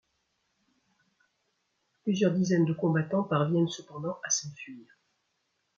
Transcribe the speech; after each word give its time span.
Plusieurs 2.01 2.33
dizaines 2.33 2.65
de 2.65 2.73
combattants 2.73 3.21
parviennent 3.21 3.67
cependant 3.67 4.17
à 4.23 4.31
s'enfuir. 4.31 4.97